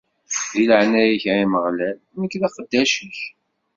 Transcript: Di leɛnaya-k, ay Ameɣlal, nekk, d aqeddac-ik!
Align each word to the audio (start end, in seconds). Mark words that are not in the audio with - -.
Di 0.53 0.63
leɛnaya-k, 0.69 1.23
ay 1.33 1.41
Ameɣlal, 1.45 1.97
nekk, 2.19 2.33
d 2.41 2.43
aqeddac-ik! 2.47 3.19